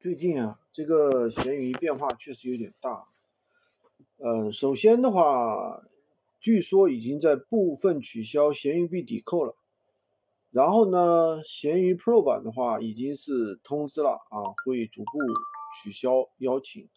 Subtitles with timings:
[0.00, 3.02] 最近啊，这个闲鱼变化确实有点大。
[4.18, 5.82] 嗯，首先的话，
[6.38, 9.56] 据说已经在部分取消闲鱼币抵扣了。
[10.52, 15.18] 然后呢，闲鱼 Pro 版的话，已经是通知了啊，会逐步
[15.82, 16.88] 取消邀请。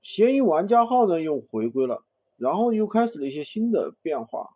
[0.00, 2.04] 闲鱼玩家号呢又回归了，
[2.36, 4.50] 然后又开始了一些新的变化，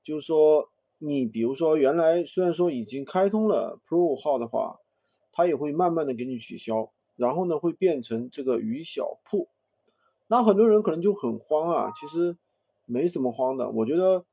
[0.00, 0.68] 就是说，
[0.98, 4.78] 你比如说原来虽然说已经开通了 Pro 号的话。
[5.32, 9.48] 它也会慢慢的给你取消，然后呢会变成这个鱼小铺，
[10.28, 12.36] 那很多人可能就很慌啊，其实
[12.86, 14.24] 没什么慌的，我觉得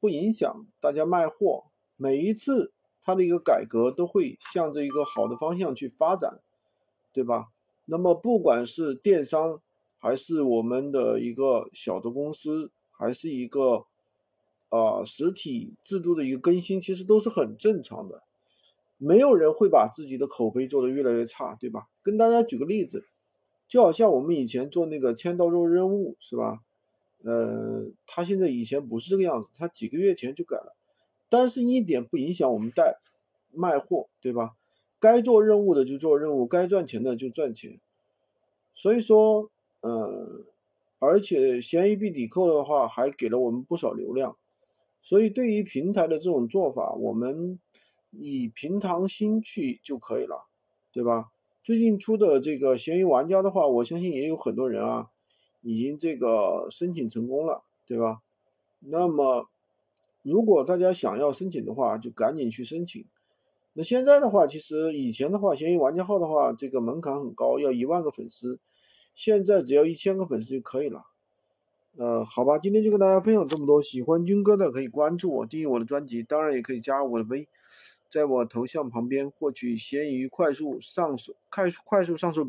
[0.00, 1.64] 不影响大家卖货。
[1.96, 6.40] 每一次它的一个改革都会向着一个好的方向去发展，
[7.12, 7.48] 对吧？
[7.86, 9.60] 那么不管是电商，
[9.98, 13.86] 还是我们的一个小的公司，还是一个
[14.68, 18.22] 啊实体制度的一个更新，其实都是很正常的。
[19.00, 21.88] 没有人会把自己的口碑做得越来越差，对吧？
[22.02, 23.04] 跟大家举个例子，
[23.68, 26.60] 就好像我们以前做那个千刀肉任务，是吧？
[27.22, 30.74] 呃，他现在以前不是这个样子，他几个月前就改了，
[31.28, 32.98] 但是一点不影响我们带
[33.52, 34.56] 卖货，对吧？
[34.98, 37.78] 该做任务的就做任务，该赚钱的就赚钱。
[38.74, 39.48] 所以说，
[39.80, 40.42] 呃，
[40.98, 44.36] 而且闲鱼币抵扣的话，还给了我们不少流量。
[45.00, 47.60] 所以对于平台的这种做法，我们。
[48.20, 50.46] 以平常心去就可以了，
[50.92, 51.30] 对吧？
[51.62, 55.08] 最近出的这个闲鱼玩家的话，我相信也有很多人啊，
[55.60, 58.22] 已经这个申请成功了，对吧？
[58.80, 59.48] 那么，
[60.22, 63.04] 如果大家想要申请的话，就赶紧去申请。
[63.74, 68.58] 那现在的话，其实以前的话，闲鱼玩家号的话，这个门槛很高，要一万个粉丝，
[69.14, 71.04] 现在只要一千个粉丝就可以了。
[71.96, 73.82] 呃，好吧，今天就跟大家分享这么多。
[73.82, 77.46] 喜欢军哥的可以关注我，订阅我的专辑，当然也可以加我的微。
[78.10, 82.36] 在我头像旁边获取闲鱼快速上手，快快速上手。